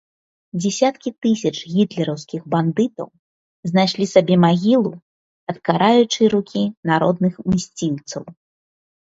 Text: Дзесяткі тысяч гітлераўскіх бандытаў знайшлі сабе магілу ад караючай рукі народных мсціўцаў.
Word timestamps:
Дзесяткі 0.61 1.09
тысяч 1.25 1.51
гітлераўскіх 1.73 2.41
бандытаў 2.55 3.07
знайшлі 3.71 4.05
сабе 4.13 4.35
магілу 4.47 4.91
ад 5.53 5.57
караючай 5.71 6.27
рукі 6.37 6.63
народных 6.93 7.33
мсціўцаў. 7.55 8.23